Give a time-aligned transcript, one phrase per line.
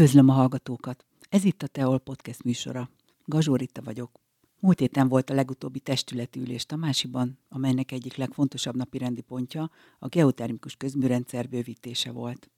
[0.00, 1.04] Üdvözlöm a hallgatókat!
[1.28, 2.90] Ez itt a Teol Podcast műsora.
[3.24, 4.20] Gazsó Rita vagyok.
[4.60, 10.08] Múlt héten volt a legutóbbi testületi ülés Tamásiban, amelynek egyik legfontosabb napi rendi pontja a
[10.08, 12.50] geotermikus közműrendszer bővítése volt.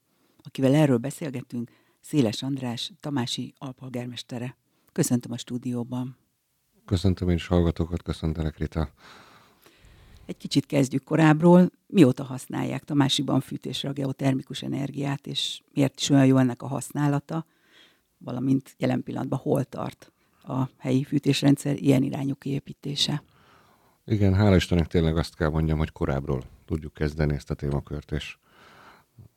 [0.43, 4.57] Akivel erről beszélgetünk, Széles András, Tamási alpolgármestere.
[4.93, 6.17] Köszöntöm a stúdióban.
[6.85, 8.93] Köszöntöm én is hallgatókat, köszöntelek Rita.
[10.33, 11.71] Egy kicsit kezdjük korábbról.
[11.87, 17.47] Mióta használják Tamásiban fűtésre a geotermikus energiát, és miért is olyan jó ennek a használata,
[18.19, 23.23] valamint jelen pillanatban hol tart a helyi fűtésrendszer ilyen irányú kiépítése?
[24.05, 28.37] Igen, hála Istennek tényleg azt kell mondjam, hogy korábbról tudjuk kezdeni ezt a témakört, és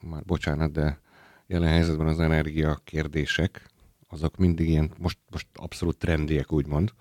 [0.10, 1.00] már bocsánat, de
[1.48, 3.70] jelen helyzetben az energia kérdések,
[4.08, 6.94] azok mindig ilyen, most, most abszolút trendiek, úgymond.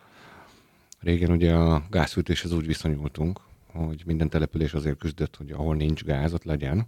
[1.01, 3.41] Régen ugye a gázfűtéshez úgy viszonyultunk,
[3.75, 6.87] hogy minden település azért küzdött, hogy ahol nincs gáz, ott legyen,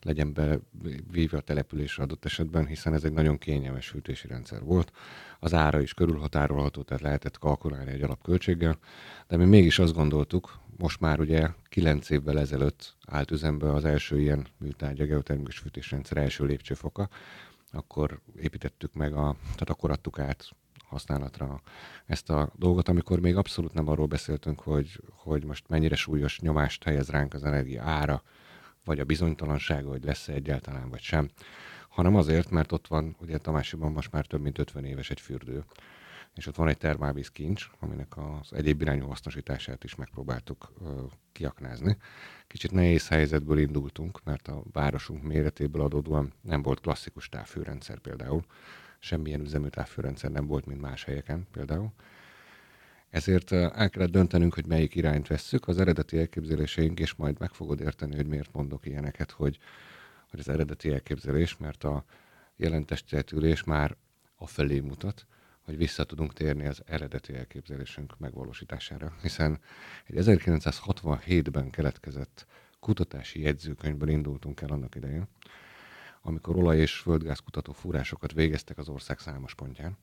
[0.00, 4.92] legyen bevéve a településre adott esetben, hiszen ez egy nagyon kényelmes fűtési rendszer volt.
[5.40, 8.78] Az ára is körülhatárolható, tehát lehetett kalkulálni egy alapköltséggel,
[9.28, 14.20] de mi mégis azt gondoltuk, most már ugye 9 évvel ezelőtt állt üzembe az első
[14.20, 17.08] ilyen műtárgy, a geotermikus fűtésrendszer első lépcsőfoka,
[17.70, 20.48] akkor építettük meg, a, tehát akkor adtuk át
[20.94, 21.60] használatra
[22.06, 26.82] ezt a dolgot, amikor még abszolút nem arról beszéltünk, hogy, hogy most mennyire súlyos nyomást
[26.84, 28.22] helyez ránk az energia ára,
[28.84, 31.30] vagy a bizonytalansága, hogy lesz-e egyáltalán, vagy sem,
[31.88, 35.64] hanem azért, mert ott van, ugye Tamásiban most már több mint 50 éves egy fürdő,
[36.34, 41.96] és ott van egy termálvíz kincs, aminek az egyéb irányú hasznosítását is megpróbáltuk ö, kiaknázni.
[42.46, 48.44] Kicsit nehéz helyzetből indultunk, mert a városunk méretéből adódóan nem volt klasszikus távfőrendszer például,
[49.04, 51.92] semmilyen üzemű távfőrendszer nem volt, mint más helyeken például.
[53.10, 55.68] Ezért el kellett döntenünk, hogy melyik irányt vesszük.
[55.68, 59.58] Az eredeti elképzeléseink, és majd meg fogod érteni, hogy miért mondok ilyeneket, hogy,
[60.30, 62.04] hogy az eredeti elképzelés, mert a
[62.56, 63.96] jelentestületülés már
[64.34, 65.26] a felé mutat,
[65.60, 69.16] hogy vissza tudunk térni az eredeti elképzelésünk megvalósítására.
[69.22, 69.60] Hiszen
[70.04, 72.46] egy 1967-ben keletkezett
[72.80, 75.26] kutatási jegyzőkönyvből indultunk el annak idején,
[76.26, 79.96] amikor olaj- és földgázkutató fúrásokat végeztek az ország számos pontján,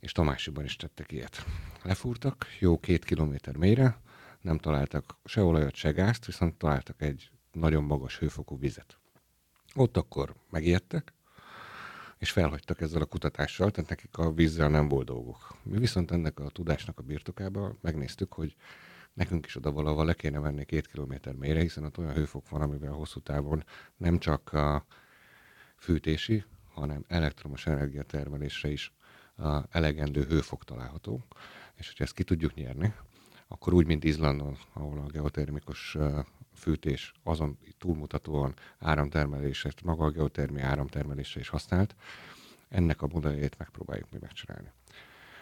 [0.00, 1.44] és Tamásiban is tettek ilyet.
[1.82, 4.00] Lefúrtak jó két kilométer mélyre,
[4.40, 8.98] nem találtak se olajat, se gázt, viszont találtak egy nagyon magas hőfokú vizet.
[9.74, 11.12] Ott akkor megijedtek,
[12.18, 15.56] és felhagytak ezzel a kutatással, tehát nekik a vízzel nem volt dolguk.
[15.62, 18.56] Mi viszont ennek a tudásnak a birtokába megnéztük, hogy
[19.12, 22.60] nekünk is oda valahol le kéne venni két kilométer mélyre, hiszen ott olyan hőfok van,
[22.60, 23.64] amivel hosszú távon
[23.96, 24.86] nem csak a
[25.76, 26.44] fűtési,
[26.74, 28.92] hanem elektromos energiatermelésre is
[29.70, 31.24] elegendő hőfok található.
[31.74, 32.94] És hogyha ezt ki tudjuk nyerni,
[33.48, 35.96] akkor úgy, mint Izlandon, ahol a geotermikus
[36.54, 41.94] fűtés azon túlmutatóan áramtermelésre, maga a geotermia áramtermelésre is használt,
[42.68, 44.72] ennek a modelljét megpróbáljuk mi megcsinálni.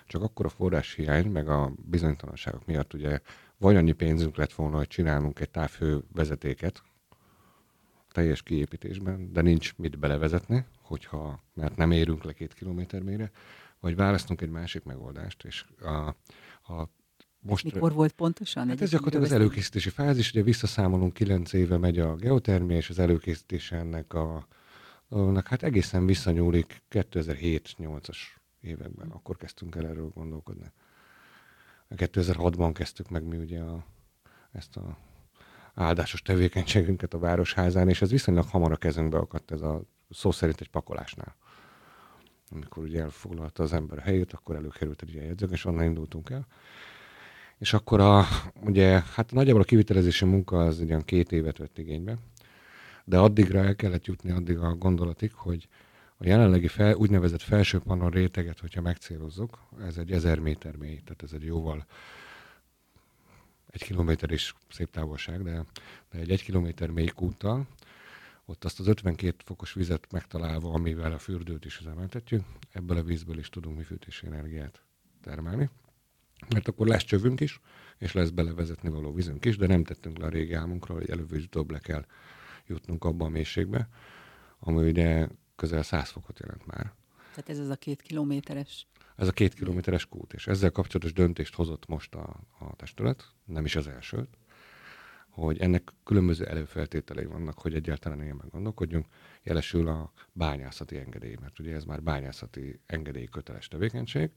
[0.06, 3.20] Csak akkor a forrás hiány, meg a bizonytalanságok miatt ugye
[3.56, 6.82] vagy annyi pénzünk lett volna, hogy csinálunk egy távhő vezetéket,
[8.14, 13.30] teljes kiépítésben, de nincs mit belevezetni, hogyha, mert nem érünk le két kilométer mélyre,
[13.80, 16.08] vagy választunk egy másik megoldást, és a,
[16.72, 16.88] a
[17.38, 18.68] most, Mikor volt pontosan?
[18.68, 22.98] Hát ez gyakorlatilag az előkészítési fázis, ugye visszaszámolunk, kilenc éve megy a geotermia, és az
[22.98, 24.46] előkészítése ennek a,
[25.08, 28.16] a hát egészen visszanyúlik 2007-8-as
[28.60, 30.72] években, akkor kezdtünk el erről gondolkodni.
[31.90, 33.84] 2006-ban kezdtük meg mi ugye a,
[34.52, 34.96] ezt a
[35.74, 40.60] áldásos tevékenységünket a Városházán, és ez viszonylag hamar a kezünkbe akadt ez a szó szerint
[40.60, 41.36] egy pakolásnál.
[42.50, 46.30] Amikor ugye elfoglalta az ember a helyét, akkor előkerült egy ilyen jegyzők, és onnan indultunk
[46.30, 46.46] el.
[47.58, 48.24] És akkor a,
[48.60, 52.18] ugye, hát nagyjából a kivitelezési munka az olyan két évet vett igénybe,
[53.04, 55.68] de addigra el kellett jutni addig a gondolatig, hogy
[56.16, 61.22] a jelenlegi fel, úgynevezett felső panel réteget, hogyha megcélozzuk, ez egy ezer méter mély, tehát
[61.22, 61.86] ez egy jóval
[63.74, 65.64] egy kilométer is szép távolság, de,
[66.10, 67.66] de egy egy kilométer mély kúttal,
[68.44, 73.38] ott azt az 52 fokos vizet megtalálva, amivel a fürdőt is üzemeltetjük, ebből a vízből
[73.38, 74.82] is tudunk mi fűtési energiát
[75.22, 75.70] termelni.
[76.48, 77.60] Mert akkor lesz csövünk is,
[77.98, 81.32] és lesz belevezetni való vízünk is, de nem tettünk le a régi álmunkról, hogy előbb
[81.32, 82.06] is le kell
[82.66, 83.88] jutnunk abba a mélységbe,
[84.58, 86.92] ami ugye közel 100 fokot jelent már.
[87.30, 91.54] Tehát ez az a két kilométeres ez a két kilométeres kút, és ezzel kapcsolatos döntést
[91.54, 94.38] hozott most a, a testület, nem is az elsőt,
[95.28, 99.06] hogy ennek különböző előfeltételei vannak, hogy egyáltalán ilyen meggondolkodjunk.
[99.42, 104.30] Jelesül a bányászati engedély, mert ugye ez már bányászati engedély köteles tevékenység.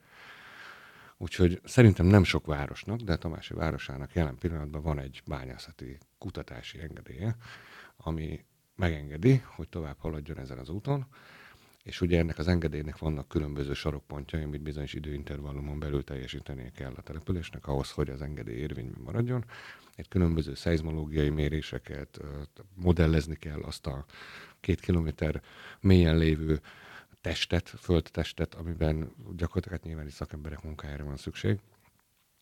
[1.17, 7.35] Úgyhogy szerintem nem sok városnak, de Tamási városának jelen pillanatban van egy bányászati kutatási engedélye,
[7.97, 8.45] ami
[8.75, 11.07] megengedi, hogy tovább haladjon ezen az úton,
[11.87, 17.01] és ugye ennek az engedélynek vannak különböző sarokpontjai, amit bizonyos időintervallumon belül teljesítenie kell a
[17.01, 19.45] településnek ahhoz, hogy az engedély érvényben maradjon.
[19.95, 22.19] Egy különböző szeizmológiai méréseket,
[22.75, 24.05] modellezni kell azt a
[24.59, 25.41] két kilométer
[25.79, 26.61] mélyen lévő
[27.21, 31.59] testet, földtestet, amiben gyakorlatilag nyilván szakemberek munkájára van szükség,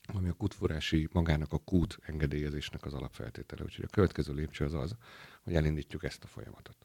[0.05, 3.63] ami a kútforrási magának a kút engedélyezésnek az alapfeltétele.
[3.63, 4.95] Úgyhogy a következő lépcső az az,
[5.43, 6.84] hogy elindítjuk ezt a folyamatot.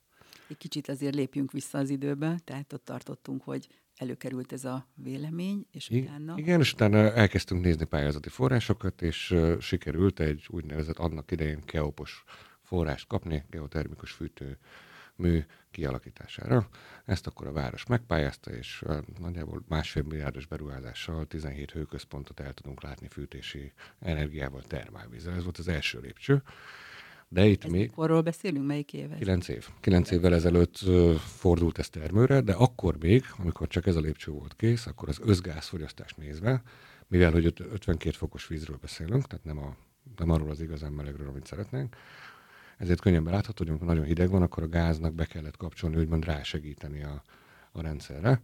[0.50, 5.66] Egy kicsit azért lépjünk vissza az időbe, tehát ott tartottunk, hogy előkerült ez a vélemény,
[5.70, 6.34] és I- utána...
[6.36, 12.24] Igen, és utána elkezdtünk nézni pályázati forrásokat, és uh, sikerült egy úgynevezett annak idején keopos
[12.62, 14.58] forrást kapni, geotermikus fűtő
[15.16, 16.68] mű kialakítására.
[17.04, 18.84] Ezt akkor a város megpályázta, és
[19.18, 25.34] nagyjából másfél milliárdos beruházással 17 hőközpontot el tudunk látni fűtési energiával, termálvízzel.
[25.34, 26.42] Ez volt az első lépcső.
[27.32, 27.90] De itt ez még...
[27.90, 29.16] Korról beszélünk, melyik éve?
[29.16, 29.68] 9 év.
[29.80, 30.78] 9 évvel ezelőtt
[31.16, 35.20] fordult ez termőre, de akkor még, amikor csak ez a lépcső volt kész, akkor az
[35.22, 36.62] összgázfogyasztást nézve,
[37.06, 39.76] mivel hogy 52 fokos vízről beszélünk, tehát nem, a,
[40.16, 41.96] nem arról az igazán melegről, amit szeretnénk,
[42.78, 46.24] ezért könnyebben látható, hogy amikor nagyon hideg van, akkor a gáznak be kellett kapcsolni, úgymond
[46.24, 47.22] rásegíteni a,
[47.72, 48.40] a rendszerre.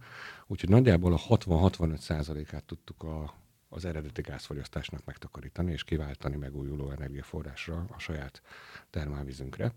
[0.47, 3.33] Úgyhogy nagyjából a 60-65 százalékát tudtuk a,
[3.69, 8.41] az eredeti gázfogyasztásnak megtakarítani és kiváltani megújuló energiaforrásra a saját
[8.89, 9.71] termálvízünkre.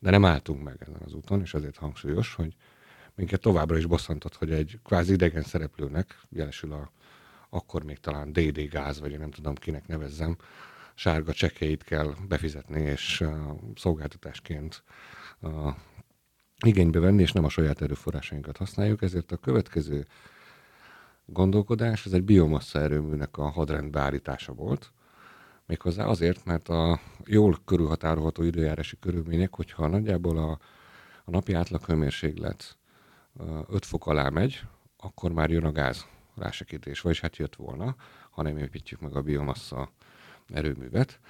[0.00, 2.56] De nem álltunk meg ezen az úton, és ezért hangsúlyos, hogy
[3.14, 6.90] minket továbbra is bosszantott, hogy egy kvázi idegen szereplőnek, jelesül a
[7.54, 10.36] akkor még talán DD gáz, vagy én nem tudom kinek nevezzem,
[10.94, 13.30] sárga csekéit kell befizetni, és uh,
[13.74, 14.82] szolgáltatásként
[15.40, 15.74] uh,
[16.64, 20.06] igénybe venni, és nem a saját erőforrásainkat használjuk, ezért a következő
[21.26, 24.92] gondolkodás, ez egy biomassa erőműnek a hadrendbe állítása volt,
[25.66, 30.58] méghozzá azért, mert a jól körülhatárolható időjárási körülmények, hogyha nagyjából a,
[31.24, 32.78] a napi átlaghőmérséklet
[33.68, 34.60] 5 fok alá megy,
[34.96, 37.96] akkor már jön a gáz rásegítés, vagyis hát jött volna,
[38.30, 39.90] ha nem építjük meg a biomassa
[40.48, 41.20] erőművet,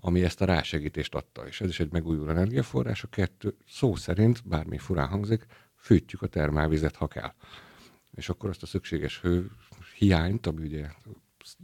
[0.00, 1.46] ami ezt a rásegítést adta.
[1.46, 3.02] És ez is egy megújuló energiaforrás.
[3.02, 5.46] A kettő szó szerint, bármi furán hangzik,
[5.76, 7.32] fűtjük a termálvizet, ha kell.
[8.14, 9.50] És akkor azt a szükséges hő
[9.96, 10.86] hiányt, ami ugye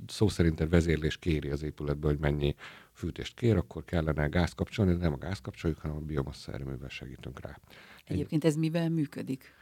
[0.06, 2.54] szó szerint egy vezérlés kéri az épületből, hogy mennyi
[2.92, 6.88] fűtést kér, akkor kellene gáz kapcsolni, de nem a gáz kapcsoljuk, hanem a biomassa erőművel
[6.88, 7.58] segítünk rá.
[8.04, 9.54] Egyébként ez mivel működik?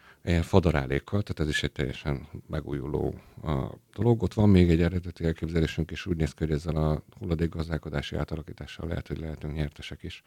[0.43, 4.23] fadarálékkal, tehát ez is egy teljesen megújuló a dolog.
[4.23, 8.89] Ott van még egy eredeti elképzelésünk, és úgy néz ki, hogy ezzel a hulladékgazdálkodási átalakítással
[8.89, 10.23] lehet, hogy lehetünk nyertesek is.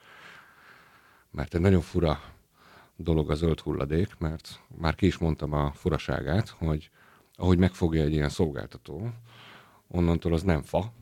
[1.32, 2.35] Mert egy nagyon fura
[2.96, 6.90] dolog a zöld hulladék, mert már ki is mondtam a furaságát, hogy
[7.36, 9.10] ahogy megfogja egy ilyen szolgáltató,
[9.88, 10.94] onnantól az nem fa,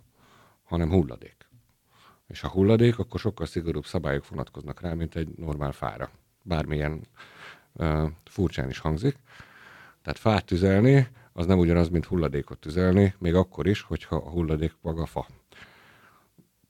[0.63, 1.35] hanem hulladék.
[2.27, 6.09] És a hulladék, akkor sokkal szigorúbb szabályok vonatkoznak rá, mint egy normál fára.
[6.43, 7.01] Bármilyen
[8.23, 9.17] furcsán is hangzik.
[10.01, 14.73] Tehát fát tüzelni, az nem ugyanaz, mint hulladékot tüzelni, még akkor is, hogyha a hulladék
[14.81, 15.27] maga fa.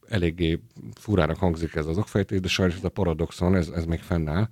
[0.08, 0.60] Eléggé
[0.94, 4.48] furának hangzik ez az okfejtés, de sajnos ez a paradoxon, ez, ez még fennáll,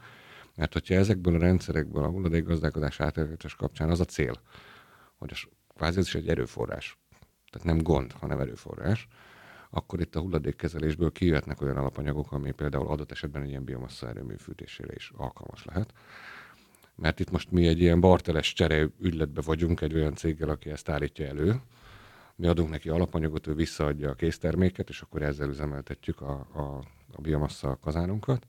[0.61, 4.33] mert hogyha ezekből a rendszerekből a hulladékgazdálkodás átértétes kapcsán az a cél,
[5.17, 6.97] hogy a, kvázi ez is egy erőforrás.
[7.51, 9.07] Tehát nem gond, hanem erőforrás
[9.69, 14.35] akkor itt a hulladékkezelésből kijöhetnek olyan alapanyagok, ami például adott esetben egy ilyen biomassa erőmű
[14.37, 15.93] fűtésére is alkalmas lehet
[16.95, 20.89] mert itt most mi egy ilyen barteles csere ügyletbe vagyunk egy olyan céggel, aki ezt
[20.89, 21.61] állítja elő.
[22.35, 27.21] Mi adunk neki alapanyagot, ő visszaadja a készterméket, és akkor ezzel üzemeltetjük a, a, a
[27.21, 28.47] biomassa kazánunkat.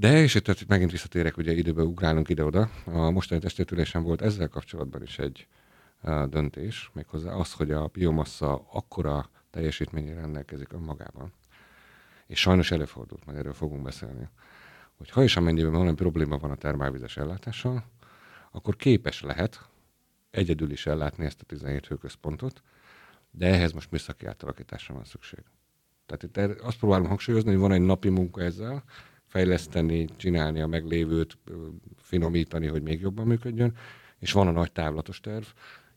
[0.00, 5.02] De, és itt megint visszatérek, ugye időbe ugrálunk ide-oda, a mostani testértülésen volt ezzel kapcsolatban
[5.02, 5.46] is egy
[6.00, 11.32] a, döntés, méghozzá az, hogy a biomassa akkora teljesítményére rendelkezik önmagában.
[12.26, 14.28] És sajnos előfordult, majd erről fogunk beszélni,
[14.96, 17.84] hogy ha és amennyiben valami probléma van a termálvizes ellátással,
[18.50, 19.68] akkor képes lehet
[20.30, 22.62] egyedül is ellátni ezt a 17 hőközpontot,
[23.30, 25.42] de ehhez most műszaki átalakításra van szükség.
[26.06, 28.84] Tehát itt azt próbálom hangsúlyozni, hogy van egy napi munka ezzel,
[29.28, 31.38] fejleszteni, csinálni a meglévőt,
[31.96, 33.76] finomítani, hogy még jobban működjön,
[34.18, 35.44] és van a nagy távlatos terv,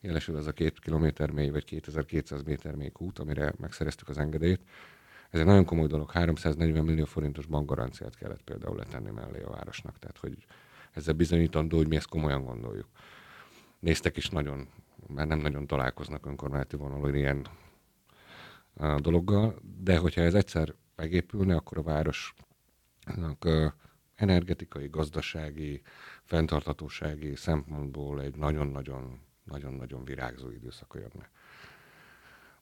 [0.00, 4.60] jelesül ez a két kilométer mély, vagy 2200 méter mély út, amire megszereztük az engedélyt,
[5.32, 6.10] ez egy nagyon komoly dolog.
[6.10, 9.98] 340 millió forintos bankgaranciát kellett például letenni mellé a városnak.
[9.98, 10.36] Tehát, hogy
[10.92, 12.88] ezzel bizonyítandó, hogy mi ezt komolyan gondoljuk.
[13.78, 14.68] Néztek is nagyon,
[15.06, 17.46] mert nem nagyon találkoznak önkormányzati vonalon ilyen
[18.74, 22.51] a dologgal, de hogyha ez egyszer megépülne, akkor a városnak
[24.14, 25.82] energetikai, gazdasági,
[26.22, 31.30] fenntarthatósági szempontból egy nagyon-nagyon nagyon-nagyon virágzó időszaka jönne.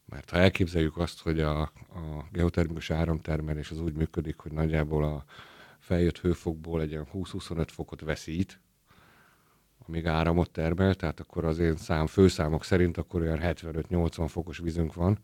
[0.05, 5.25] Mert ha elképzeljük azt, hogy a, a geotermikus áramtermelés az úgy működik, hogy nagyjából a
[5.79, 8.61] feljött hőfokból egy ilyen 20-25 fokot veszít,
[9.87, 14.95] amíg áramot termel, tehát akkor az én szám, főszámok szerint akkor olyan 75-80 fokos vízünk
[14.95, 15.19] van,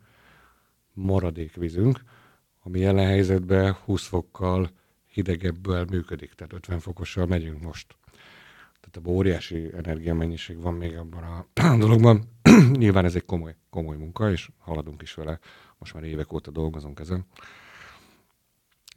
[0.93, 2.03] maradék vízünk,
[2.63, 4.69] ami jelen helyzetben 20 fokkal
[5.17, 7.95] hidegebből működik, tehát 50 fokossal megyünk most.
[8.79, 11.45] Tehát a óriási energiamennyiség van még abban a
[11.83, 12.23] dologban.
[12.81, 15.39] Nyilván ez egy komoly, komoly munka, és haladunk is vele.
[15.77, 17.25] Most már évek óta dolgozunk ezen.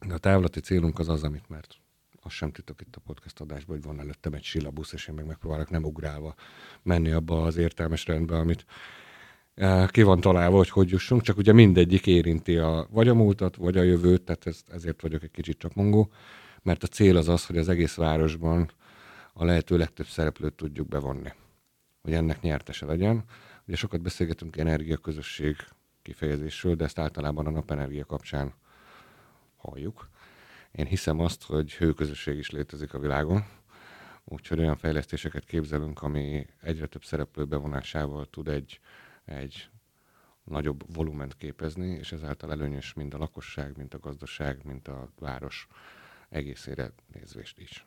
[0.06, 1.78] De a távlati célunk az az, amit mert
[2.22, 5.26] azt sem titok itt a podcast adásban, hogy van előttem egy silabusz, és én meg
[5.26, 6.34] megpróbálok nem ugrálva
[6.82, 8.64] menni abba az értelmes rendbe, amit
[9.86, 13.76] ki van találva, hogy hogy jussunk, csak ugye mindegyik érinti a, vagy a múltat, vagy
[13.76, 16.10] a jövőt, tehát ez, ezért vagyok egy kicsit csak mongó,
[16.62, 18.70] mert a cél az az, hogy az egész városban
[19.32, 21.32] a lehető legtöbb szereplőt tudjuk bevonni,
[22.02, 23.24] hogy ennek nyertese legyen.
[23.66, 25.56] Ugye sokat beszélgetünk energiaközösség
[26.02, 28.54] kifejezésről, de ezt általában a napenergia kapcsán
[29.56, 30.08] halljuk.
[30.72, 33.44] Én hiszem azt, hogy hőközösség is létezik a világon,
[34.24, 38.80] úgyhogy olyan fejlesztéseket képzelünk, ami egyre több szereplő bevonásával tud egy,
[39.30, 39.68] egy
[40.44, 45.66] nagyobb volument képezni, és ezáltal előnyös mind a lakosság, mind a gazdaság, mind a város
[46.28, 47.86] egészére nézvést is.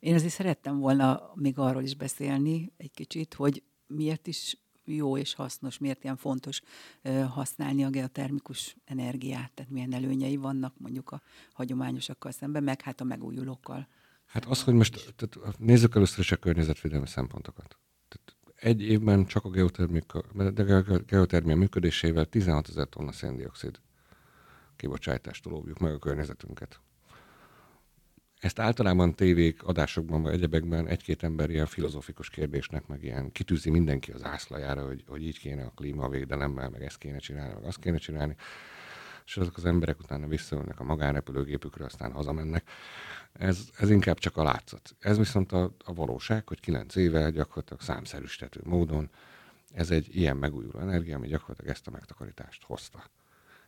[0.00, 5.34] Én azért szerettem volna még arról is beszélni egy kicsit, hogy miért is jó és
[5.34, 6.60] hasznos, miért ilyen fontos
[7.28, 11.22] használni a geotermikus energiát, tehát milyen előnyei vannak mondjuk a
[11.52, 13.88] hagyományosakkal szemben, meg hát a megújulókkal.
[14.26, 17.76] Hát az, hogy most tehát nézzük először is a környezetvédelmi szempontokat.
[18.62, 19.50] Egy évben csak a
[21.06, 23.80] geotermia működésével 16 ezer tonna széndiokszid
[24.76, 26.80] kibocsátást lóvjuk meg a környezetünket.
[28.40, 34.12] Ezt általában tévék, adásokban vagy egyebekben egy-két ember ilyen filozófikus kérdésnek, meg ilyen kitűzi mindenki
[34.12, 37.98] az ászlajára, hogy, hogy így kéne a klímavédelemmel, meg ezt kéne csinálni, meg azt kéne
[37.98, 38.36] csinálni.
[39.32, 42.70] És azok az emberek utána visszaülnek a magánrepülőgépükre, aztán hazamennek.
[43.32, 44.96] Ez, ez inkább csak a látszat.
[44.98, 49.10] Ez viszont a, a valóság, hogy kilenc éve gyakorlatilag számszerűsítető módon
[49.74, 53.04] ez egy ilyen megújuló energia, ami gyakorlatilag ezt a megtakarítást hozta.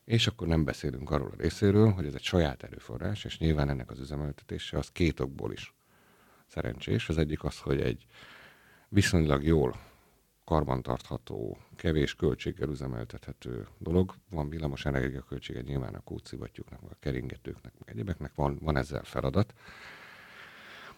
[0.05, 3.91] És akkor nem beszélünk arról a részéről, hogy ez egy saját erőforrás, és nyilván ennek
[3.91, 5.75] az üzemeltetése az két okból is
[6.47, 7.09] szerencsés.
[7.09, 8.07] Az egyik az, hogy egy
[8.89, 9.81] viszonylag jól
[10.45, 14.15] karbantartható, kevés költséggel üzemeltethető dolog.
[14.31, 19.55] Van villamos energiaköltsége nyilván a kódszivattyúknak, a keringetőknek, meg egyébeknek, van, van ezzel feladat.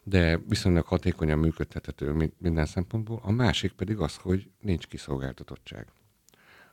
[0.02, 3.20] De viszonylag hatékonyan működtethető minden szempontból.
[3.22, 5.86] A másik pedig az, hogy nincs kiszolgáltatottság.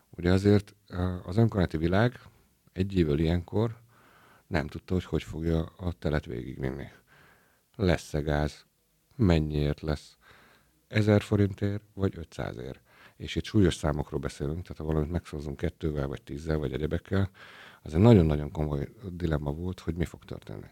[0.10, 0.75] Ugye azért
[1.25, 2.20] az önkormányzati világ
[2.74, 3.82] egy évvel ilyenkor
[4.48, 6.88] nem tudta, hogy hogy fogja a telet végigvinni.
[7.75, 8.65] Lesz-e gáz?
[9.15, 10.18] Mennyiért lesz?
[10.93, 12.79] 1000 forintért, vagy 500 ér?
[13.17, 17.29] És itt súlyos számokról beszélünk, tehát ha valamit megszózunk kettővel, vagy tízzel, vagy egyebekkel,
[17.81, 20.67] az egy nagyon-nagyon komoly dilemma volt, hogy mi fog történni.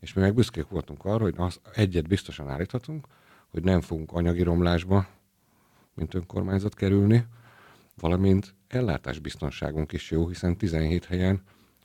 [0.00, 3.06] És mi meg büszkék voltunk arra, hogy az egyet biztosan állíthatunk,
[3.48, 5.06] hogy nem fogunk anyagi romlásba,
[5.94, 7.26] mint önkormányzat kerülni,
[7.94, 11.42] valamint ellátásbiztonságunk is jó, hiszen 17 helyen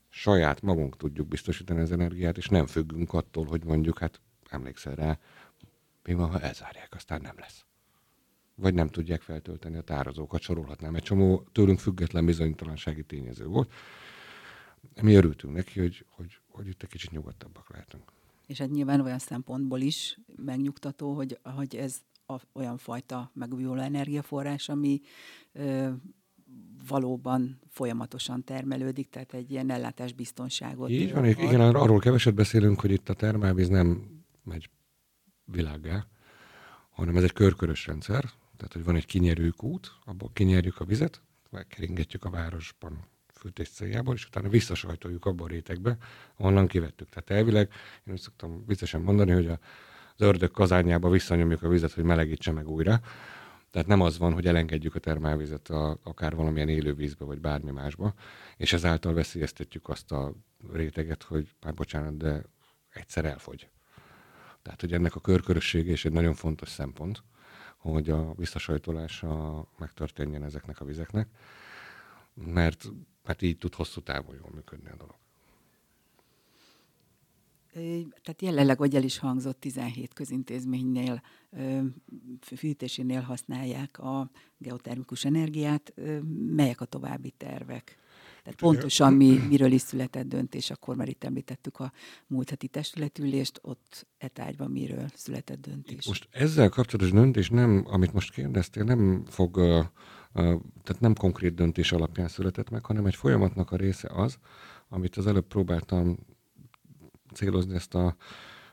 [0.10, 5.20] saját magunk tudjuk biztosítani az energiát, és nem függünk attól, hogy mondjuk, hát emlékszel rá,
[6.04, 7.67] mi van, ha elzárják, aztán nem lesz.
[8.60, 10.96] Vagy nem tudják feltölteni a tározókat, sorolhatnám.
[10.96, 13.72] Egy csomó tőlünk független bizonytalansági tényező volt.
[15.02, 18.04] Mi örültünk neki, hogy, hogy, hogy itt egy kicsit nyugodtabbak lehetünk.
[18.48, 24.70] És hát nyilván olyan szempontból is megnyugtató, hogy, hogy ez a, olyan fajta megújuló energiaforrás,
[24.70, 25.02] ami
[25.52, 25.90] ö,
[26.88, 30.90] valóban folyamatosan termelődik, tehát egy ilyen ellátásbiztonságot.
[30.90, 31.30] Így van, ad.
[31.30, 34.04] igen, arról keveset beszélünk, hogy itt a termálvíz nem
[34.44, 34.70] megy
[35.46, 36.08] világgá,
[36.90, 42.26] hanem ez egy körkörös rendszer, tehát hogy van egy kinyerőkút, abból kinyerjük a vizet, megkeringetjük
[42.26, 45.98] a városban fűtés céljából, és utána visszasajtoljuk abba a rétegbe,
[46.36, 47.10] ahonnan kivettük.
[47.10, 47.72] Tehát elvileg,
[48.06, 49.60] én úgy szoktam biztosan mondani, hogy a
[50.20, 53.00] az ördög kazányába visszanyomjuk a vizet, hogy melegítse meg újra.
[53.72, 58.14] Tehát nem az van, hogy elengedjük a termálvizet a, akár valamilyen élővízbe, vagy bármi másba,
[58.58, 60.34] és ezáltal veszélyeztetjük azt a
[60.74, 62.44] réteget, hogy már bocsánat, de
[62.90, 63.70] egyszer elfogy.
[64.62, 67.24] Tehát, hogy ennek a körkörössége is egy nagyon fontos szempont,
[67.94, 71.28] hogy a visszasajtolása megtörténjen ezeknek a vizeknek,
[72.34, 72.92] mert,
[73.24, 75.16] mert így tud hosszú távon jól működni a dolog
[78.22, 81.22] tehát jelenleg, hogy el is hangzott, 17 közintézménynél,
[82.42, 85.94] fűtésénél használják a geotermikus energiát.
[86.56, 87.98] Melyek a további tervek?
[88.48, 91.92] Tehát pontosan mi, miről is született döntés, akkor már itt említettük a
[92.28, 96.08] múlt heti testületülést, ott etárgyban miről született döntés.
[96.08, 99.56] Most ezzel kapcsolatos döntés nem, amit most kérdeztél, nem fog,
[100.84, 104.38] tehát nem konkrét döntés alapján született meg, hanem egy folyamatnak a része az,
[104.90, 106.18] amit az előbb próbáltam
[107.34, 108.16] célozni ezt a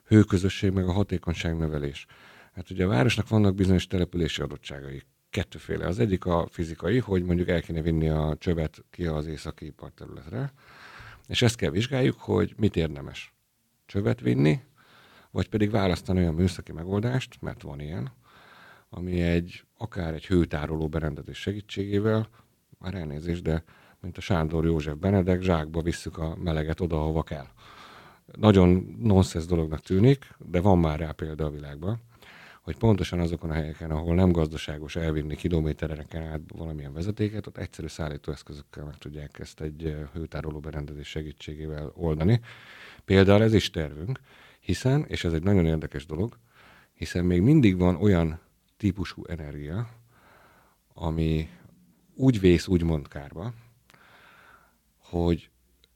[0.05, 2.07] hőközösség, meg a hatékonyság növelés.
[2.53, 5.03] Hát ugye a városnak vannak bizonyos települési adottságai.
[5.35, 5.87] Kettőféle.
[5.87, 10.53] Az egyik a fizikai, hogy mondjuk el kéne vinni a csövet ki az északi partterületre,
[11.27, 13.35] és ezt kell vizsgáljuk, hogy mit érdemes.
[13.87, 14.61] Csövet vinni,
[15.31, 18.13] vagy pedig választani olyan műszaki megoldást, mert van ilyen,
[18.89, 22.29] ami egy, akár egy hőtároló berendezés segítségével,
[22.79, 23.65] már elnézést, de
[24.01, 27.47] mint a Sándor József Benedek, zsákba visszük a meleget oda, ahova kell.
[28.33, 32.01] Nagyon nonsens dolognak tűnik, de van már rá példa a világban,
[32.65, 37.87] hogy pontosan azokon a helyeken, ahol nem gazdaságos elvinni kilométereken át valamilyen vezetéket, ott egyszerű
[37.87, 42.41] szállítóeszközökkel meg tudják ezt egy hőtároló berendezés segítségével oldani.
[43.05, 44.21] Például ez is tervünk,
[44.61, 46.39] hiszen, és ez egy nagyon érdekes dolog,
[46.95, 48.41] hiszen még mindig van olyan
[48.77, 49.89] típusú energia,
[50.95, 51.49] ami
[52.15, 53.53] úgy vész, úgymond kárba,
[54.99, 55.51] hogy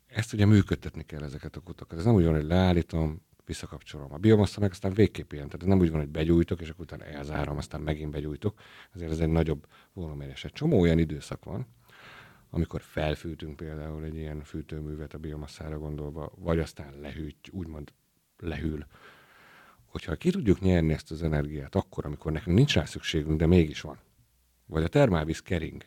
[0.07, 1.99] ezt ugye működtetni kell ezeket a kutakat.
[1.99, 4.13] Ez nem úgy van, hogy leállítom, visszakapcsolom.
[4.13, 5.49] A biomassa meg aztán végképp ilyen.
[5.49, 8.61] Tehát nem úgy van, hogy begyújtok, és akkor utána elzárom, aztán megint begyújtok.
[8.95, 10.45] Ezért ez egy nagyobb voluménes.
[10.45, 11.67] Egy csomó olyan időszak van,
[12.51, 17.93] amikor felfűtünk például egy ilyen fűtőművet a biomasszára gondolva, vagy aztán lehűt, úgymond
[18.39, 18.87] lehűl.
[19.85, 23.81] Hogyha ki tudjuk nyerni ezt az energiát akkor, amikor nekünk nincs rá szükségünk, de mégis
[23.81, 23.99] van,
[24.67, 25.85] vagy a termálvíz kering,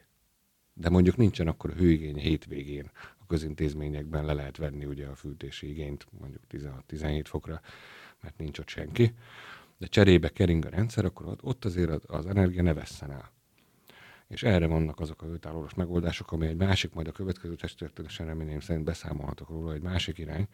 [0.73, 2.91] de mondjuk nincsen akkor a hőigény hétvégén,
[3.31, 7.61] közintézményekben le lehet venni ugye a fűtési igényt mondjuk 16-17 fokra,
[8.21, 9.13] mert nincs ott senki,
[9.77, 13.31] de cserébe kering a rendszer, akkor ott azért az energia ne vesszen el.
[14.27, 18.59] És erre vannak azok a hőtárolós megoldások, ami egy másik, majd a következő testületesen reményeim
[18.59, 20.47] szerint beszámolhatok róla, egy másik irány,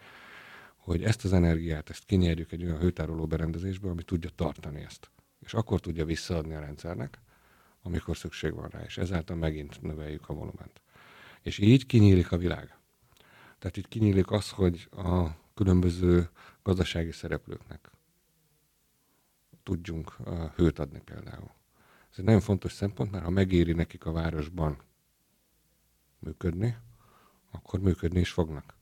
[0.76, 5.12] hogy ezt az energiát, ezt kinyerjük egy olyan hőtároló berendezésbe, ami tudja tartani ezt.
[5.40, 7.20] És akkor tudja visszaadni a rendszernek,
[7.82, 10.82] amikor szükség van rá, és ezáltal megint növeljük a volument.
[11.48, 12.78] És így kinyílik a világ.
[13.60, 16.30] Tehát itt kinyílik az, hogy a különböző
[16.64, 17.92] gazdasági szereplőknek
[19.64, 20.12] tudjunk
[20.56, 21.52] hőt adni például.
[22.12, 24.78] Ez egy nagyon fontos szempont, mert ha megéri nekik a városban
[26.20, 26.78] működni,
[27.52, 28.76] akkor működni is fognak.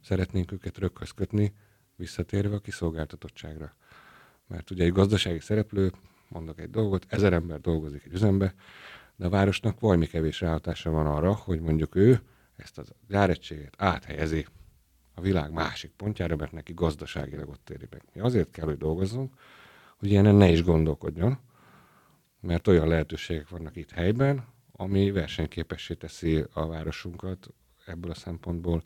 [0.00, 1.54] Szeretnénk őket rökköz kötni,
[1.96, 3.74] visszatérve a kiszolgáltatottságra.
[4.46, 5.92] Mert ugye egy gazdasági szereplő
[6.28, 8.54] mondok egy dolgot, ezer ember dolgozik egy üzembe,
[9.20, 12.20] de a városnak valami kevés ráhatása van arra, hogy mondjuk ő
[12.56, 14.46] ezt a gyáregységet áthelyezi
[15.14, 18.02] a világ másik pontjára, mert neki gazdaságilag ott éri meg.
[18.12, 19.34] Mi azért kell, hogy dolgozzunk,
[19.96, 21.38] hogy ilyenen ne is gondolkodjon,
[22.40, 27.48] mert olyan lehetőségek vannak itt helyben, ami versenyképessé teszi a városunkat
[27.86, 28.82] ebből a szempontból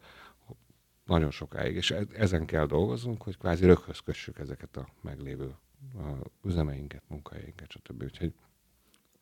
[1.05, 1.77] nagyon sokáig.
[1.77, 5.55] És e- ezen kell dolgoznunk, hogy kvázi röghöz kössük ezeket a meglévő
[5.95, 8.03] a üzemeinket, munkahelyeinket, stb.
[8.03, 8.33] Úgyhogy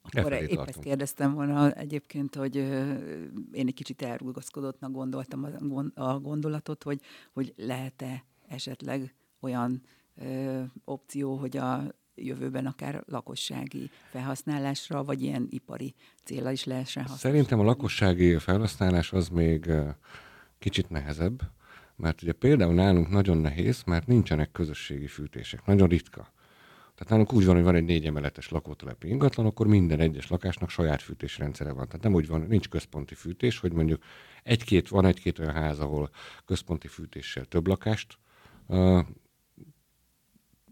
[0.02, 0.68] akkor épp tartunk.
[0.68, 2.56] ezt kérdeztem volna egyébként, hogy
[3.52, 5.46] én egy kicsit elrugaszkodottnak gondoltam
[5.94, 7.00] a gondolatot, hogy,
[7.32, 9.82] hogy lehet-e esetleg olyan
[10.16, 17.36] ö, opció, hogy a jövőben akár lakossági felhasználásra, vagy ilyen ipari célra is lehessen használni.
[17.36, 19.70] Szerintem a lakossági felhasználás az még
[20.58, 21.40] kicsit nehezebb,
[21.96, 26.32] mert ugye például nálunk nagyon nehéz, mert nincsenek közösségi fűtések, nagyon ritka.
[27.02, 30.70] Tehát nálunk úgy van, hogy van egy négy emeletes lakótelepi ingatlan, akkor minden egyes lakásnak
[30.70, 31.86] saját fűtésrendszere van.
[31.86, 34.02] Tehát nem úgy van, nincs központi fűtés, hogy mondjuk
[34.42, 36.10] egy-két, van egy-két olyan ház, ahol
[36.46, 38.18] központi fűtéssel több lakást
[38.66, 39.00] uh,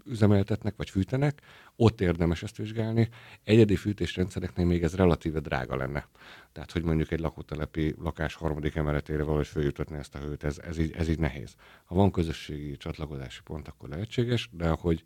[0.04, 1.40] üzemeltetnek, vagy fűtenek,
[1.76, 3.08] ott érdemes ezt vizsgálni.
[3.44, 6.08] Egyedi fűtésrendszereknél még ez relatíve drága lenne.
[6.52, 10.78] Tehát, hogy mondjuk egy lakótelepi lakás harmadik emeletére valahogy feljutatni ezt a hőt, ez, ez,
[10.78, 11.54] így, ez így nehéz.
[11.84, 15.04] Ha van közösségi csatlakozási pont, akkor lehetséges, de ahogy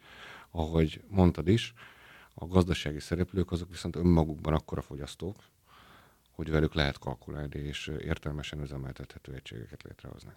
[0.54, 1.72] ahogy mondtad is,
[2.34, 5.36] a gazdasági szereplők azok viszont önmagukban akkora fogyasztók,
[6.30, 10.32] hogy velük lehet kalkulálni és értelmesen üzemeltethető egységeket létrehozni.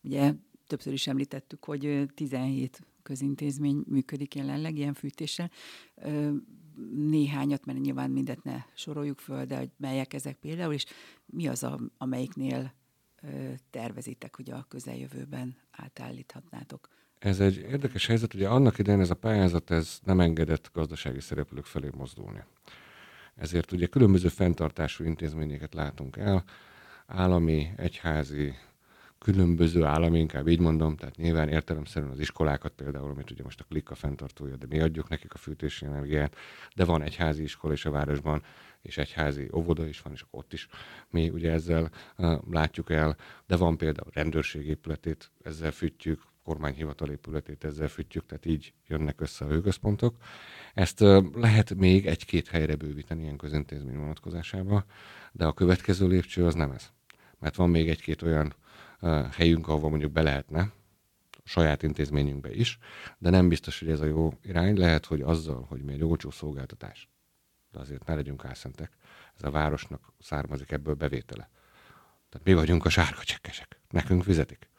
[0.00, 0.34] Ugye
[0.66, 5.50] többször is említettük, hogy 17 közintézmény működik jelenleg ilyen fűtéssel.
[6.94, 10.84] Néhányat, mert nyilván mindet ne soroljuk föl, de hogy melyek ezek például, és
[11.26, 12.72] mi az, a, amelyiknél
[13.70, 19.70] tervezitek, hogy a közeljövőben átállíthatnátok ez egy érdekes helyzet, ugye annak idején ez a pályázat
[19.70, 22.44] ez nem engedett gazdasági szereplők felé mozdulni.
[23.34, 26.44] Ezért ugye különböző fenntartású intézményeket látunk el,
[27.06, 28.54] állami, egyházi,
[29.18, 33.64] különböző állami, inkább így mondom, tehát nyilván értelemszerűen az iskolákat például, amit ugye most a
[33.64, 36.36] Klika fenntartója, de mi adjuk nekik a fűtési energiát,
[36.74, 38.42] de van egyházi iskola is a városban,
[38.82, 40.68] és egyházi óvoda is van, és ott is
[41.10, 47.88] mi ugye ezzel uh, látjuk el, de van például rendőrségépületét, ezzel fűtjük, kormányhivatal épületét ezzel
[47.88, 50.16] fűtjük, tehát így jönnek össze a hőközpontok.
[50.74, 51.00] Ezt
[51.34, 54.84] lehet még egy-két helyre bővíteni ilyen közintézmény vonatkozásában,
[55.32, 56.90] de a következő lépcső az nem ez.
[57.38, 58.54] Mert van még egy-két olyan
[59.30, 60.72] helyünk, ahol mondjuk be lehetne
[61.44, 62.78] saját intézményünkbe is,
[63.18, 64.76] de nem biztos, hogy ez a jó irány.
[64.78, 67.08] Lehet, hogy azzal, hogy mi egy olcsó szolgáltatás,
[67.70, 68.96] de azért ne legyünk álszentek,
[69.36, 71.50] ez a városnak származik ebből bevétele.
[72.28, 74.74] Tehát mi vagyunk a sárga csekkesek, nekünk fizetik.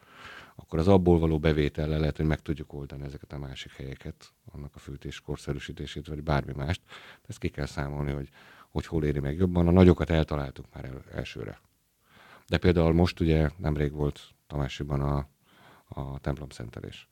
[0.59, 4.75] Akkor az abból való bevétellel lehet, hogy meg tudjuk oldani ezeket a másik helyeket, annak
[4.75, 6.81] a fűtés korszerűsítését, vagy bármi mást.
[6.85, 8.29] De ezt ki kell számolni, hogy,
[8.69, 9.67] hogy hol éri meg jobban.
[9.67, 11.59] A nagyokat eltaláltuk már el, elsőre.
[12.47, 15.27] De például most ugye nemrég volt Tamásiban a,
[15.87, 17.07] a templom szentelés.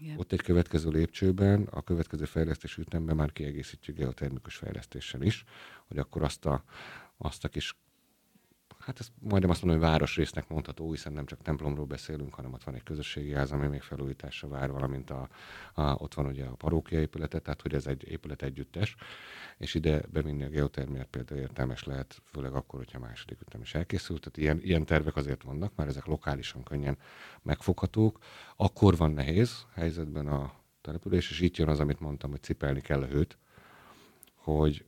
[0.00, 0.18] Igen.
[0.18, 5.44] Ott egy következő lépcsőben, a következő fejlesztés ütemben már kiegészítjük geotermikus fejlesztéssel is,
[5.86, 6.64] hogy akkor azt a,
[7.16, 7.76] azt a kis
[8.84, 12.64] hát ezt majdnem azt mondom, hogy városrésznek mondható, hiszen nem csak templomról beszélünk, hanem ott
[12.64, 15.28] van egy közösségi ház, ami még felújításra vár, valamint a,
[15.74, 18.96] a, ott van ugye a parókia épülete, tehát hogy ez egy épület együttes,
[19.58, 24.20] és ide bevinni a geotermiát például értelmes lehet, főleg akkor, hogyha második ütem is elkészült.
[24.20, 26.98] Tehát ilyen, ilyen tervek azért vannak, mert ezek lokálisan könnyen
[27.42, 28.18] megfoghatók.
[28.56, 33.02] Akkor van nehéz helyzetben a település, és itt jön az, amit mondtam, hogy cipelni kell
[33.02, 33.38] a hőt,
[34.34, 34.84] hogy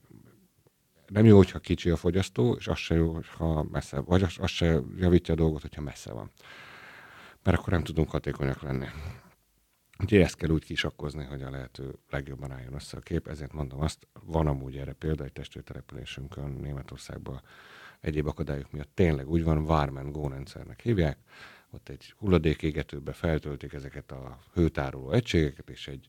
[1.06, 4.50] nem jó, hogyha kicsi a fogyasztó, és az se jó, ha messze, vagy az, az
[4.50, 6.30] se javítja a dolgot, hogyha messze van.
[7.42, 8.86] Mert akkor nem tudunk hatékonyak lenni.
[9.98, 13.80] Úgyhogy ezt kell úgy kisakkozni, hogy a lehető legjobban álljon össze a kép, ezért mondom
[13.80, 17.40] azt, van amúgy erre példa egy testvértelepülésünkön Németországban
[18.00, 21.18] egyéb akadályok miatt tényleg úgy van, Warman Go rendszernek hívják,
[21.70, 26.08] ott egy hulladékégetőbe feltöltik ezeket a hőtároló egységeket, és egy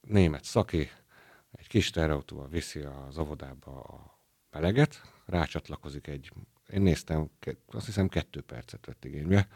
[0.00, 0.90] német szaki
[1.56, 4.18] egy kis terautóval viszi az óvodába a
[4.50, 6.32] meleget, rácsatlakozik egy,
[6.68, 7.30] én néztem,
[7.66, 9.48] azt hiszem kettő percet vett igénybe,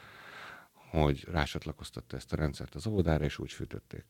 [0.73, 4.05] hogy rácsatlakoztatta ezt a rendszert az óvodára, és úgy fűtötték.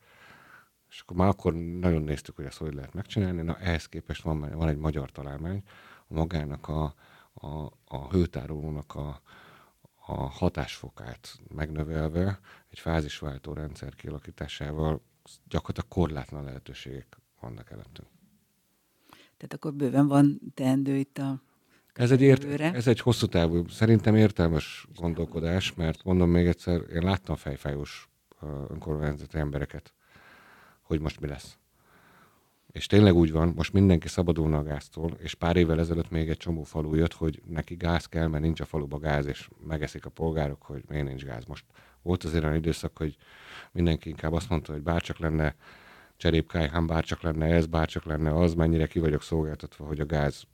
[0.88, 3.42] És akkor már akkor nagyon néztük, hogy ezt hogy lehet megcsinálni.
[3.42, 5.62] Na, ehhez képest van, van egy magyar találmány,
[6.09, 6.94] a magának a,
[7.33, 9.20] a, a hőtárolónak a,
[10.07, 15.03] a hatásfokát megnövelve, egy fázisváltó rendszer kialakításával
[15.48, 18.09] gyakorlatilag korlátlan lehetőségek vannak előttünk.
[19.09, 21.42] Tehát akkor bőven van teendő itt a
[21.98, 27.03] ez egy, ért, ez egy hosszú távú, szerintem értelmes gondolkodás, mert mondom még egyszer, én
[27.03, 28.09] láttam fejfájós
[28.68, 29.94] önkormányzati embereket,
[30.83, 31.59] hogy most mi lesz.
[32.72, 36.37] És tényleg úgy van, most mindenki szabadulna a gáztól, és pár évvel ezelőtt még egy
[36.37, 40.11] csomó falu jött, hogy neki gáz kell, mert nincs a faluba gáz, és megeszik a
[40.11, 41.44] polgárok, hogy miért nincs gáz.
[41.44, 41.64] Most
[42.03, 43.16] volt azért olyan időszak, hogy
[43.72, 45.55] mindenki inkább azt mondta, hogy bárcsak lenne
[46.18, 50.46] cserépkájhán, bárcsak lenne ez, bárcsak lenne az, mennyire ki vagyok szolgáltatva, hogy a gáz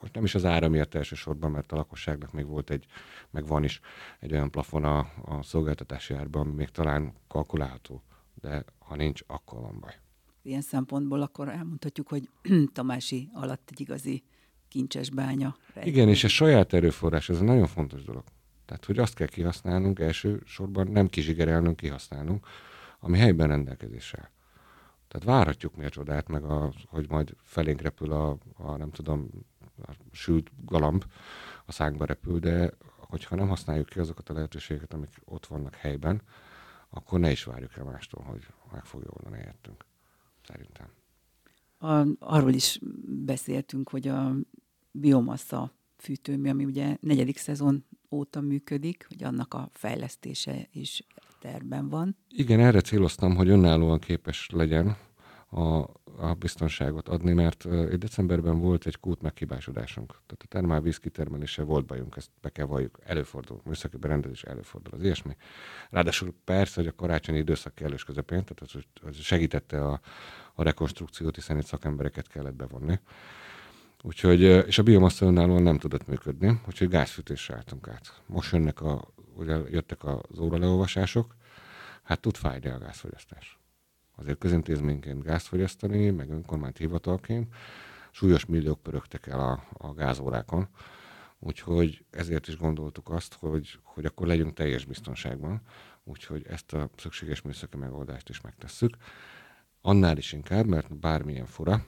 [0.00, 2.86] most nem is az ára miatt elsősorban, mert a lakosságnak még volt egy,
[3.30, 3.80] meg van is
[4.20, 8.02] egy olyan plafon a, a szolgáltatási árban, ami még talán kalkulálható,
[8.34, 9.94] de ha nincs, akkor van baj.
[10.42, 12.28] Ilyen szempontból akkor elmondhatjuk, hogy
[12.72, 14.22] Tamási alatt egy igazi
[14.68, 15.56] kincses bánya.
[15.74, 15.90] Rejtő.
[15.90, 18.24] Igen, és a saját erőforrás, ez egy nagyon fontos dolog.
[18.64, 22.46] Tehát, hogy azt kell kihasználnunk, elsősorban nem kizsigerelnünk, kihasználnunk,
[23.00, 24.30] ami helyben rendelkezésre
[25.08, 29.28] tehát várhatjuk mi a csodát, meg a, hogy majd felénk repül a, a nem tudom,
[29.82, 31.04] a sült galamb,
[31.66, 36.22] a szánkba repül, de hogyha nem használjuk ki azokat a lehetőségeket, amik ott vannak helyben,
[36.90, 39.84] akkor ne is várjuk el mástól, hogy meg fogja oldani értünk.
[40.46, 40.88] Szerintem.
[41.78, 42.78] A, arról is
[43.24, 44.34] beszéltünk, hogy a
[44.90, 51.06] biomassa fűtőmű, ami ugye negyedik szezon óta működik, hogy annak a fejlesztése is
[51.38, 52.16] terben van.
[52.28, 54.96] Igen, erre céloztam, hogy önállóan képes legyen
[55.50, 55.62] a,
[56.16, 60.10] a biztonságot adni, mert uh, decemberben volt egy kút meghibásodásunk.
[60.10, 65.02] Tehát a termálvíz kitermelése volt bajunk, ezt be kell valljuk, előfordul, műszaki berendezés előfordul, az
[65.02, 65.36] ilyesmi.
[65.90, 70.00] Ráadásul persze, hogy a karácsonyi időszak kellős közepén, tehát az, az segítette a,
[70.54, 72.98] a rekonstrukciót, hiszen itt szakembereket kellett bevonni.
[74.02, 78.22] Úgyhogy, és a biomassa önállóan nem tudott működni, úgyhogy gázfűtésre álltunk át.
[78.26, 81.34] Most jönnek a, ugye jöttek az óraleolvasások,
[82.02, 83.58] hát tud fájni a gázfogyasztás.
[84.16, 87.54] Azért közintézményként gázt fogyasztani, meg önkormányt hivatalként,
[88.10, 90.68] súlyos milliók pörögtek el a, a gázórákon,
[91.38, 95.60] úgyhogy ezért is gondoltuk azt, hogy, hogy akkor legyünk teljes biztonságban,
[96.04, 98.96] úgyhogy ezt a szükséges műszaki megoldást is megtesszük.
[99.80, 101.84] Annál is inkább, mert bármilyen fura,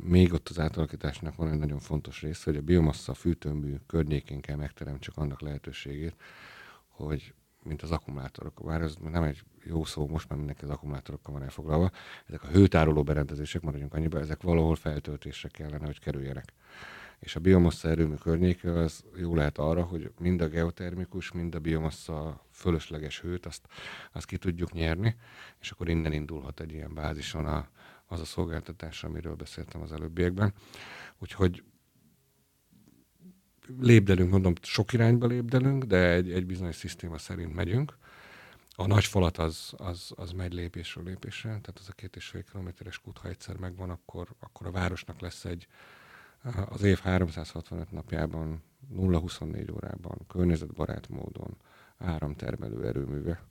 [0.00, 4.56] még ott az átalakításnak van egy nagyon fontos része, hogy a biomassa fűtőmű környékén kell
[4.56, 6.16] megteremtsük annak lehetőségét,
[6.88, 8.64] hogy mint az akkumulátorok.
[8.64, 11.90] Bár ez nem egy jó szó, most már mindenki az akkumulátorokkal van elfoglalva.
[12.26, 16.52] Ezek a hőtároló berendezések, maradjunk annyiba, ezek valahol feltöltésre kellene, hogy kerüljenek.
[17.18, 21.58] És a biomassa erőmű környéke az jó lehet arra, hogy mind a geotermikus, mind a
[21.58, 23.66] biomassa fölösleges hőt, azt,
[24.12, 25.16] azt ki tudjuk nyerni,
[25.60, 27.68] és akkor innen indulhat egy ilyen bázison a,
[28.08, 30.52] az a szolgáltatás, amiről beszéltem az előbbiekben.
[31.18, 31.62] Úgyhogy
[33.80, 37.96] lépdelünk, mondom, sok irányba lépdelünk, de egy, egy bizonyos szisztéma szerint megyünk,
[38.80, 42.42] A nagy falat az, az, az megy lépésről lépésre, tehát az a két és fél
[42.42, 45.68] kilométeres kút, ha egyszer megvan, akkor, akkor a városnak lesz egy
[46.68, 48.62] az év 365 napjában,
[48.94, 51.56] 0-24 órában, környezetbarát módon
[51.96, 53.42] áramtermelő erőműve.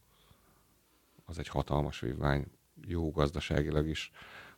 [1.26, 2.46] Az egy hatalmas vívvány,
[2.86, 4.12] jó gazdaságilag is,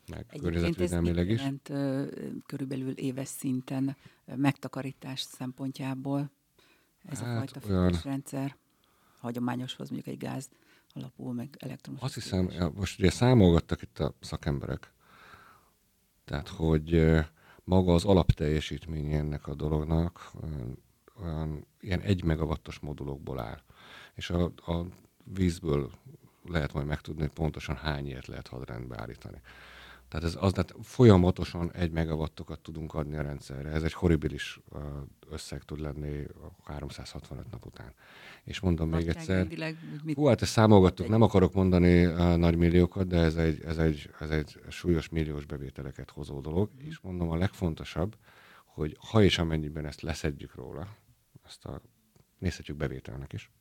[0.10, 1.38] meg környezetvédelmileg is.
[1.38, 1.72] Jelent,
[2.46, 3.96] körülbelül éves szinten
[4.26, 6.32] megtakarítás szempontjából
[7.04, 8.00] ez hát, a fajta olyan...
[8.04, 8.58] rendszer?
[9.20, 10.50] hagyományoshoz, mondjuk egy gáz
[10.94, 12.02] alapú, meg elektromos.
[12.02, 14.94] Azt hiszem, ja, most ugye számolgattak itt a szakemberek,
[16.26, 17.18] tehát hogy
[17.64, 20.32] maga az alapteljesítménye ennek a dolognak
[21.22, 23.62] olyan ilyen egy megawattos modulokból áll.
[24.14, 24.86] És a, a
[25.24, 25.92] vízből
[26.46, 29.42] lehet majd megtudni, hogy pontosan hányért lehet hadrendbe állítani.
[30.10, 33.70] Tehát ez az, tehát folyamatosan egy megawattokat tudunk adni a rendszerre.
[33.70, 34.60] Ez egy horribilis
[35.30, 36.26] összeg tud lenni
[36.64, 37.94] 365 nap után.
[38.44, 39.48] És mondom még egyszer,
[40.14, 44.10] hú, hát ezt számolgattuk, nem akarok mondani uh, nagy milliókat, de ez egy, ez, egy,
[44.20, 46.88] ez egy súlyos milliós bevételeket hozó dolog, mm.
[46.88, 48.18] és mondom a legfontosabb,
[48.66, 50.88] hogy ha és amennyiben ezt leszedjük róla,
[51.46, 51.82] ezt a,
[52.38, 53.52] nézhetjük bevételnek is,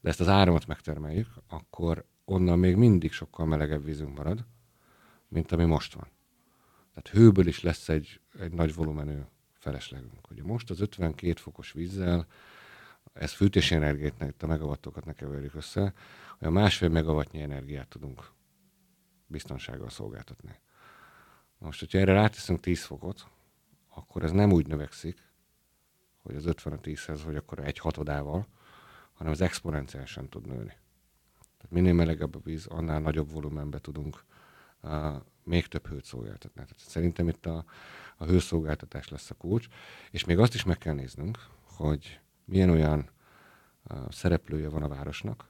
[0.00, 4.44] de ezt az áramot megtermeljük, akkor onnan még mindig sokkal melegebb vízünk marad,
[5.30, 6.08] mint ami most van.
[6.94, 9.18] Tehát hőből is lesz egy, egy nagy volumenű
[9.52, 10.30] feleslegünk.
[10.30, 12.26] Ugye most az 52 fokos vízzel,
[13.12, 15.92] ez fűtési energiát, a megawattokat ne keverjük össze,
[16.40, 18.30] olyan másfél megawattnyi energiát tudunk
[19.26, 20.58] biztonsággal szolgáltatni.
[21.58, 23.26] Most, hogyha erre ráteszünk 10 fokot,
[23.88, 25.28] akkor ez nem úgy növekszik,
[26.22, 28.46] hogy az 50 a 10-hez, hogy akkor egy hatodával,
[29.12, 30.76] hanem az exponenciálisan tud nőni.
[31.56, 34.24] Tehát minél melegebb a víz, annál nagyobb volumenbe tudunk
[35.44, 36.62] még több hőt szolgáltatni.
[36.62, 37.64] Tehát szerintem itt a,
[38.16, 39.66] a hőszolgáltatás lesz a kulcs,
[40.10, 43.10] és még azt is meg kell néznünk, hogy milyen olyan
[44.08, 45.48] szereplője van a városnak,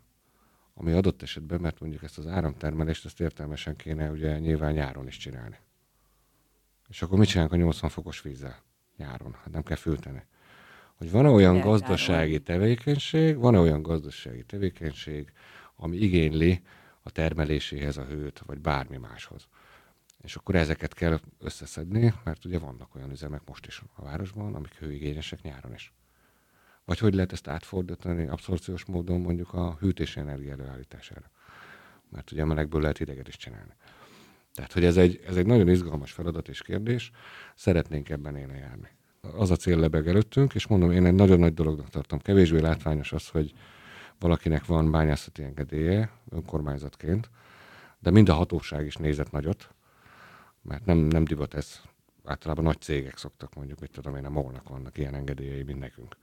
[0.74, 5.16] ami adott esetben, mert mondjuk ezt az áramtermelést, ezt értelmesen kéne ugye nyilván nyáron is
[5.16, 5.58] csinálni.
[6.88, 8.62] És akkor mit csinálunk a 80 fokos vízzel
[8.96, 9.32] nyáron?
[9.32, 10.22] Hát nem kell fülteni.
[10.94, 15.32] Hogy van-e olyan gazdasági tevékenység, van-e olyan gazdasági tevékenység,
[15.76, 16.62] ami igényli
[17.02, 19.48] a termeléséhez a hőt, vagy bármi máshoz.
[20.22, 24.74] És akkor ezeket kell összeszedni, mert ugye vannak olyan üzemek most is a városban, amik
[24.74, 25.92] hőigényesek nyáron is.
[26.84, 31.30] Vagy hogy lehet ezt átfordítani abszorciós módon mondjuk a hűtési energia előállítására.
[32.10, 33.74] Mert ugye melegből lehet hideget is csinálni.
[34.54, 37.10] Tehát, hogy ez egy, ez egy nagyon izgalmas feladat és kérdés,
[37.54, 38.88] szeretnénk ebben éne járni.
[39.20, 42.18] Az a cél lebeg előttünk, és mondom, én egy nagyon nagy dolognak tartom.
[42.18, 43.52] Kevésbé látványos az, hogy
[44.20, 47.30] valakinek van bányászati engedélye önkormányzatként,
[47.98, 49.74] de mind a hatóság is nézett nagyot,
[50.62, 51.80] mert nem, nem divat ez.
[52.24, 56.16] Általában nagy cégek szoktak mondjuk, mit tudom én, a molnak vannak ilyen engedélyei, mint nekünk.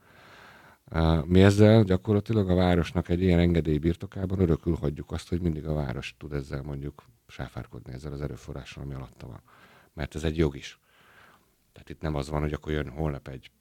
[1.25, 5.73] Mi ezzel gyakorlatilag a városnak egy ilyen engedély birtokában örökül hagyjuk azt, hogy mindig a
[5.73, 9.41] város tud ezzel mondjuk sáfárkodni ezzel az erőforrással, ami alatta van.
[9.93, 10.79] Mert ez egy jog is.
[11.71, 13.51] Tehát itt nem az van, hogy akkor jön holnap egy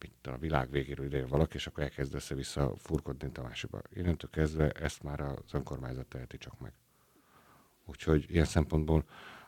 [0.00, 3.82] mint a világ végéről ide valaki, és akkor elkezd össze-vissza furkodni a másikba.
[3.94, 6.72] Innentől kezdve ezt már az önkormányzat teheti csak meg.
[7.84, 9.04] Úgyhogy ilyen szempontból,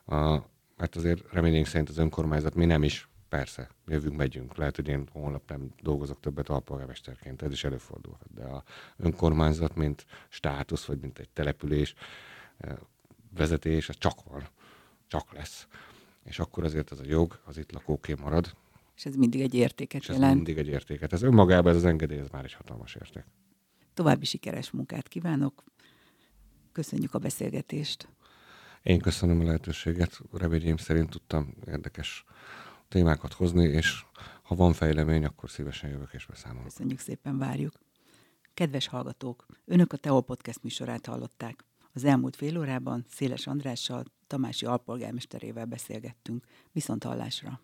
[0.07, 0.39] a,
[0.77, 4.57] mert azért reményénk szerint az önkormányzat mi nem is, persze, jövünk, megyünk.
[4.57, 8.35] Lehet, hogy én holnap nem dolgozok többet alpolgármesterként, ez is előfordulhat.
[8.35, 8.63] De a
[8.97, 11.95] önkormányzat, mint státusz, vagy mint egy település,
[12.59, 12.79] e,
[13.37, 14.49] vezetés, az csak van,
[15.07, 15.67] csak lesz.
[16.25, 18.55] És akkor azért ez a jog az itt lakóké marad,
[18.97, 20.35] és ez mindig egy értéket és ez jelent.
[20.35, 21.13] mindig egy értéket.
[21.13, 23.25] Ez önmagában ez az engedély, ez már egy hatalmas érték.
[23.95, 25.65] További sikeres munkát kívánok.
[26.73, 28.09] Köszönjük a beszélgetést.
[28.83, 30.21] Én köszönöm a lehetőséget.
[30.33, 32.25] Reményeim szerint tudtam érdekes
[32.89, 34.05] témákat hozni, és
[34.43, 36.65] ha van fejlemény, akkor szívesen jövök és beszámolok.
[36.65, 37.73] Köszönjük szépen, várjuk.
[38.55, 41.65] Kedves hallgatók, Önök a Teol Podcast műsorát hallották.
[41.93, 46.45] Az elmúlt fél órában Széles Andrással, Tamási alpolgármesterével beszélgettünk.
[46.73, 47.61] Viszont hallásra!